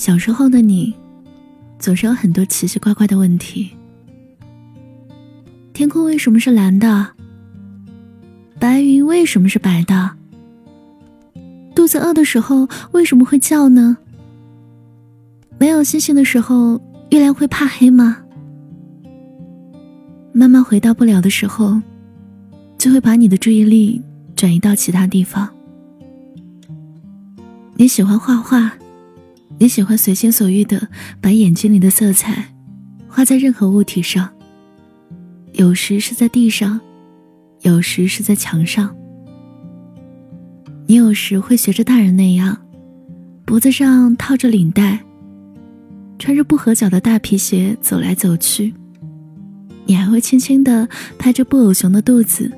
[0.00, 0.94] 小时候的你，
[1.78, 3.68] 总是有很多奇奇怪怪的问题：
[5.74, 7.06] 天空为什么是蓝的？
[8.58, 10.12] 白云为什么是白的？
[11.74, 13.98] 肚子饿的时候为什么会叫呢？
[15.58, 16.80] 没有星星的时候，
[17.10, 18.22] 月亮会怕黑吗？
[20.32, 21.78] 妈妈回答不了的时候，
[22.78, 24.00] 就会把你的注意力
[24.34, 25.46] 转移到其他地方。
[27.74, 28.72] 你喜欢画画，
[29.60, 30.88] 你喜欢随心所欲的
[31.20, 32.54] 把眼睛里的色彩
[33.06, 34.30] 画在任何物体上，
[35.52, 36.80] 有时是在地上，
[37.60, 38.96] 有时是在墙上。
[40.86, 42.56] 你有时会学着大人那样，
[43.44, 44.98] 脖子上套着领带，
[46.18, 48.72] 穿着不合脚的大皮鞋走来走去。
[49.84, 52.50] 你还会轻轻地拍着布偶熊的肚子，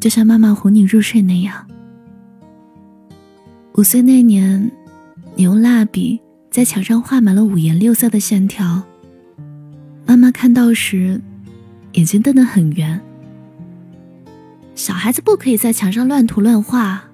[0.00, 1.66] 就像妈妈哄你入睡那样。
[3.74, 4.70] 五岁那年，
[5.34, 8.82] 你用蜡笔在墙上画满了五颜六色的线条。
[10.06, 11.20] 妈妈看到时，
[11.92, 13.00] 眼睛瞪得很圆。
[14.74, 17.04] 小孩子不可以在墙上乱涂乱画。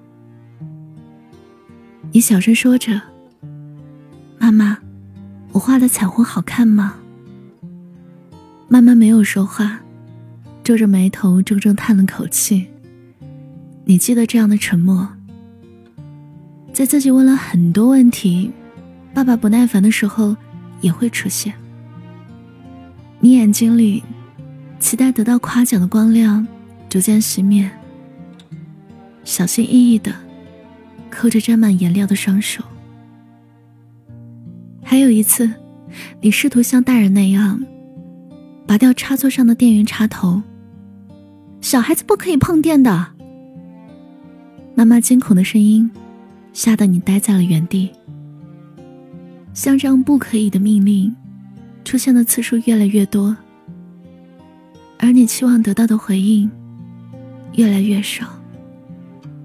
[2.11, 3.01] 你小声说着
[4.39, 4.77] ：“妈妈，
[5.51, 6.95] 我画的彩虹好看吗？”
[8.69, 9.81] 妈妈没有说话，
[10.63, 12.67] 皱着眉头，重重叹了口气。
[13.85, 15.07] 你记得这样的沉默，
[16.71, 18.51] 在自己问了很多问题，
[19.13, 20.35] 爸爸不耐烦的时候
[20.81, 21.53] 也会出现。
[23.19, 24.03] 你眼睛里
[24.79, 26.47] 期待得到夸奖的光亮
[26.87, 27.69] 逐渐熄灭，
[29.23, 30.13] 小心翼翼的
[31.09, 32.63] 抠着沾满颜料的双手。
[34.83, 35.51] 还有一次，
[36.21, 37.59] 你试图像大人那样。
[38.67, 40.43] 拔掉插座上的电源插头。
[41.61, 43.07] 小孩子不可以碰电的。
[44.75, 45.89] 妈妈惊恐的声音，
[46.57, 47.87] 吓得你呆在了原地。
[49.53, 51.15] 像这样不可以的命令，
[51.85, 53.37] 出现的次数越来越多，
[54.97, 56.49] 而你期望得到的回应，
[57.53, 58.27] 越来越少。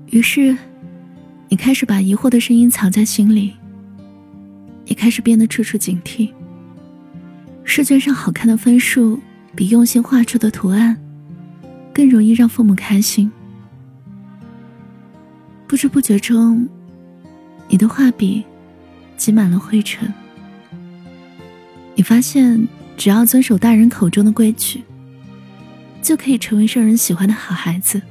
[0.06, 0.56] 于是，
[1.50, 3.52] 你开始把疑惑的声音藏在心里。
[4.86, 6.30] 你开始变得处处警惕。
[7.62, 9.20] 试卷上好看的分数，
[9.54, 10.96] 比用心画出的图案
[11.92, 13.30] 更容易让父母开心。
[15.66, 16.66] 不知不觉中，
[17.72, 18.44] 你的画笔
[19.16, 20.12] 积满了灰尘。
[21.94, 22.68] 你发现，
[22.98, 24.82] 只要遵守大人口中的规矩，
[26.02, 28.02] 就可以成为受人喜欢的好孩子。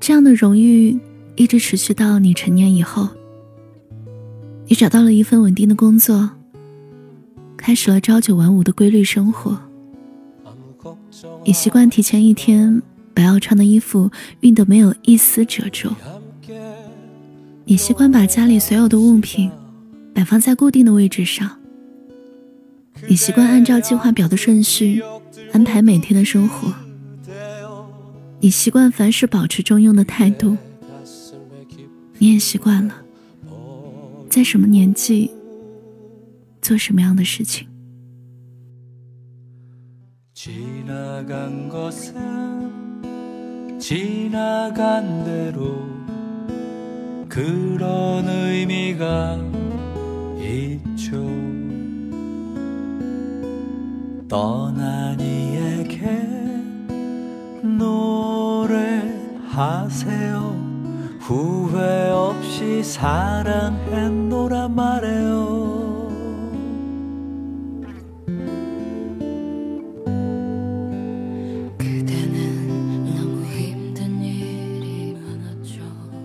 [0.00, 0.98] 这样的荣誉
[1.36, 3.08] 一直持续到你成年以后。
[4.66, 6.30] 你找到了一份稳定的工作。
[7.56, 9.56] 开始了朝九晚五的规律生活。
[11.44, 12.82] 你习惯提前一天
[13.14, 15.94] 把要穿的衣服熨得没有一丝褶皱。
[17.70, 19.48] 你习惯把家里所有的物品
[20.12, 21.56] 摆放在固定的位置上。
[23.08, 25.00] 你习惯按照计划表的顺序
[25.52, 26.74] 安排每天的生活。
[28.40, 30.56] 你习惯凡事保持中庸的态度。
[32.18, 32.92] 你也习惯了，
[34.28, 35.30] 在什么年纪。
[36.60, 37.68] 做什么样的事情？
[47.30, 49.38] 그런 의미가
[50.36, 51.16] 있죠.
[54.28, 56.10] 떠난 이에게
[59.22, 59.70] 노래하세요.
[61.20, 65.59] 후회 없이 사랑했노라 말해요.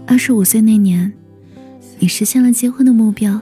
[0.08, 1.12] 二十五岁那年，
[2.00, 3.42] 你实现了结婚的目标。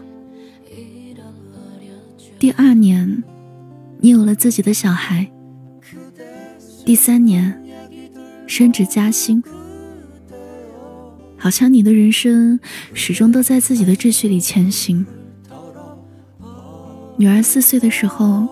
[2.39, 3.23] 第二年，
[3.99, 5.29] 你有了自己的小孩。
[6.85, 7.61] 第三年，
[8.47, 9.43] 升职加薪。
[11.37, 12.57] 好像你的人生
[12.93, 15.05] 始终都在自己的秩序里前行。
[17.17, 18.47] 女儿四岁的时候，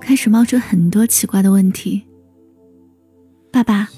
[0.00, 2.02] 开始冒出很多奇怪的问题。
[3.52, 3.88] 爸爸，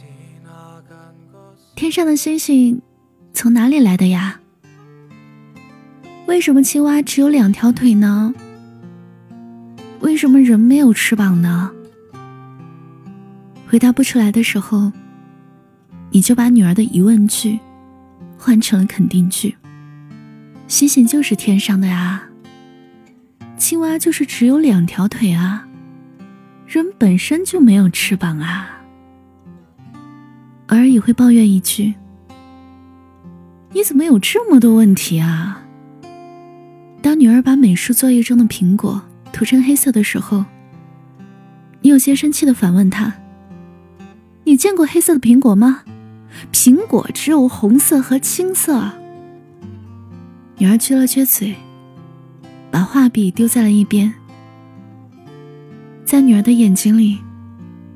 [1.77, 2.83] 天上的星星。
[3.35, 4.39] 从哪里来的呀？
[6.27, 8.33] 为什么青蛙只有两条腿呢？
[10.01, 11.71] 为什么人没有翅膀呢？
[13.69, 14.93] 回答不出来的时候，
[16.11, 17.59] 你就把女儿的疑问句
[18.39, 19.57] 换成了肯定句。
[20.69, 22.23] 星星就是天上的呀，
[23.57, 25.67] 青蛙就是只有两条腿啊，
[26.67, 28.83] 人本身就没有翅膀啊。
[30.69, 31.93] 偶尔也会抱怨一句。
[33.75, 35.65] 你怎么有这么多问题啊？
[37.01, 39.03] 当女儿把美术作业中的苹果
[39.33, 40.45] 涂成黑色的时候，
[41.81, 43.15] 你有些生气的反问她
[44.45, 45.83] ：“你见过黑色的苹果吗？
[46.53, 48.93] 苹果只有红色和青色。”
[50.59, 51.57] 女儿撅了撅嘴，
[52.71, 54.13] 把画笔丢在了一边。
[56.05, 57.19] 在女儿的眼睛里，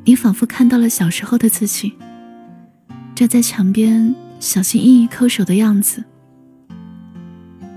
[0.05, 1.93] 你仿佛看到了小时候的自己，
[3.14, 6.04] 站在墙边小心翼翼抠手的样子。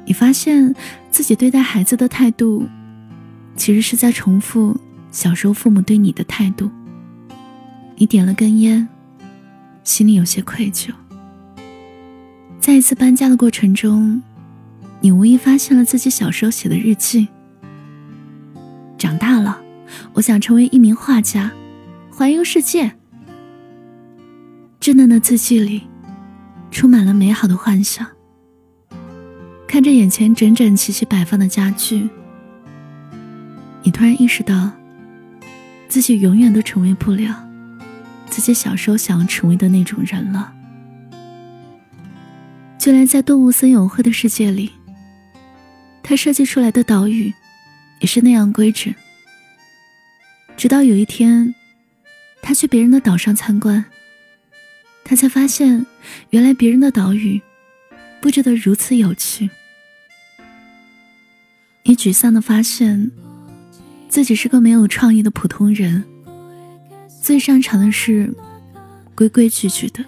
[0.05, 0.73] 你发现
[1.11, 2.67] 自己对待孩子的态度，
[3.55, 4.75] 其实是在重复
[5.11, 6.69] 小时候父母对你的态度。
[7.95, 8.87] 你点了根烟，
[9.83, 10.89] 心里有些愧疚。
[12.59, 14.21] 在一次搬家的过程中，
[15.01, 17.27] 你无意发现了自己小时候写的日记。
[18.97, 19.61] 长大了，
[20.13, 21.51] 我想成为一名画家，
[22.11, 22.91] 环游世界。
[24.79, 25.83] 稚嫩的字迹里，
[26.79, 28.07] 充满了美好的幻想。
[29.67, 32.07] 看着眼前整整齐齐摆放的家具，
[33.83, 34.71] 你突然意识到，
[35.89, 37.45] 自己永远都成为不了
[38.29, 40.53] 自己小时候想要成为的那种人了。
[42.77, 44.71] 就连在动物森友会的世界里，
[46.01, 47.33] 他设计出来的岛屿
[47.99, 48.95] 也是那样规整。
[50.55, 51.53] 直到有一天，
[52.41, 53.83] 他去别人的岛上参观，
[55.03, 55.85] 他才发现，
[56.29, 57.41] 原来别人的岛屿
[58.21, 59.49] 布置的如此有趣。
[61.83, 63.11] 你沮丧的发现，
[64.07, 66.03] 自己是个没有创意的普通人，
[67.21, 68.33] 最擅长的是
[69.15, 70.03] 规规矩矩的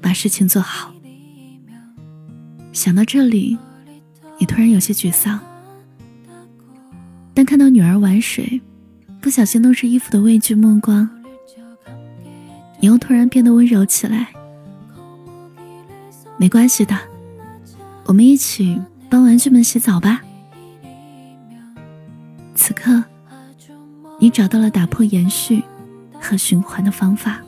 [0.00, 0.92] 把事情做好。
[2.72, 3.58] 想到这里，
[4.38, 5.40] 你突然有些沮丧。
[7.34, 8.60] 但看到女儿玩水，
[9.20, 11.08] 不小心弄湿衣服的畏惧目光，
[12.78, 14.28] 你又突然变得温柔起来。
[16.40, 16.98] 没关系的，
[18.06, 20.22] 我们一起帮玩具们洗澡吧。
[22.54, 23.04] 此刻，
[24.18, 25.62] 你找到了打破延续
[26.18, 27.42] 和循环的方法。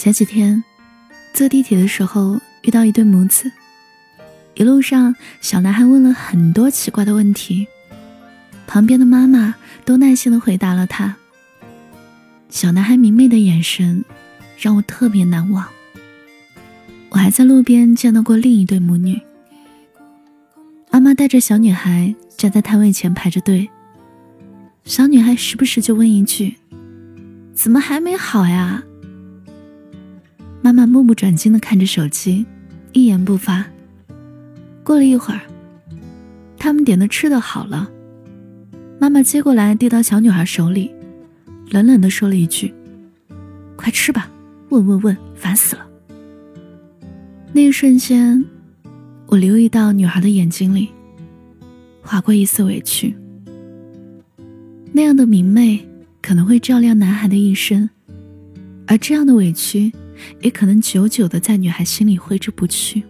[0.00, 0.64] 前几天，
[1.34, 3.52] 坐地铁的时候遇到一对母子，
[4.54, 7.66] 一路上小男孩问了很多奇怪的问题，
[8.66, 9.54] 旁边的妈妈
[9.84, 11.14] 都耐心的回答了他。
[12.48, 14.02] 小男孩明媚的眼神
[14.56, 15.66] 让我特别难忘。
[17.10, 19.20] 我还在路边见到过另一对母女，
[20.90, 23.68] 妈妈带着小女孩站在摊位前排着队，
[24.82, 26.56] 小女孩时不时就问一句
[27.52, 28.82] ：“怎么还没好呀？”
[30.62, 32.44] 妈妈目不转睛的看着手机，
[32.92, 33.64] 一言不发。
[34.84, 35.40] 过了一会儿，
[36.58, 37.90] 他们点的吃的好了，
[38.98, 40.90] 妈妈接过来递到小女孩手里，
[41.70, 42.74] 冷冷的说了一句
[43.74, 44.30] ：“快吃吧，
[44.68, 45.86] 问问问，烦死了。”
[47.52, 48.44] 那一瞬间，
[49.26, 50.90] 我留意到女孩的眼睛里
[52.02, 53.16] 划过一丝委屈。
[54.92, 55.88] 那样的明媚
[56.20, 57.88] 可能会照亮男孩的一生，
[58.86, 59.90] 而这样的委屈。
[60.40, 63.02] 也可能久久的在女孩心里挥之不去。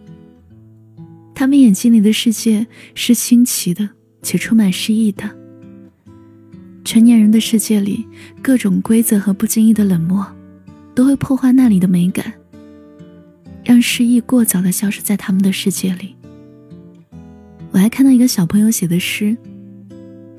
[1.34, 3.88] 他们眼睛里的世界是新奇的，
[4.22, 5.36] 且充满诗意的。
[6.84, 8.06] 成年人的世界里，
[8.42, 10.26] 各种规则和不经意的冷漠，
[10.94, 12.34] 都会破坏那里的美感，
[13.64, 16.14] 让诗意过早的消失在他们的世界里。
[17.70, 19.36] 我还看到一个小朋友写的诗，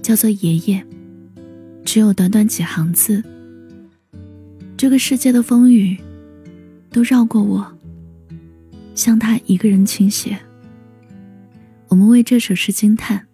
[0.01, 0.79] 叫做《爷爷》，
[1.83, 3.23] 只有短短几行字。
[4.77, 5.97] 这个世界的风雨。
[6.91, 7.65] 都绕过我，
[8.93, 10.37] 向他一个人倾斜。
[11.87, 13.25] 我们为这首诗惊叹，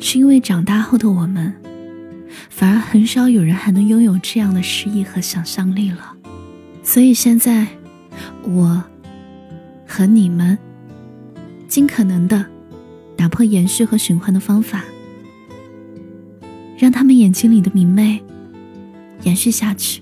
[0.00, 1.54] 是因为长大后的我们，
[2.50, 6.16] 反而很少有人还能拥有这样的诗意和想象力了。
[6.82, 7.68] 所以现在，
[8.42, 8.82] 我
[9.86, 10.58] 和你们，
[11.68, 12.44] 尽可能的
[13.16, 14.84] 打破延续和循环的方法，
[16.76, 18.20] 让他们眼睛里的明媚
[19.22, 20.01] 延续下去。